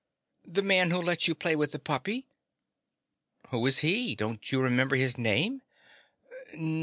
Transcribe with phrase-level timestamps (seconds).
[0.47, 2.25] "The Man Who Lets You Play with the Puppy."
[3.49, 4.15] "Who is he?
[4.15, 5.61] Don't you remember his name?"